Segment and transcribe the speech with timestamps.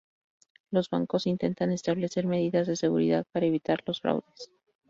[0.71, 4.49] Los bancos intentan establecer medidas de seguridad para evitar los fraudes.